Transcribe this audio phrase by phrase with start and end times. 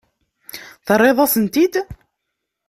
[0.85, 1.73] Terriḍ-asen-t-id.